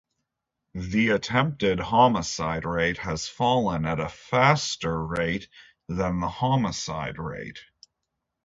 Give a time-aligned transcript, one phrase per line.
[0.73, 5.47] The attempted homicide rate has fallen at a faster rate
[5.87, 7.59] than the homicide rate.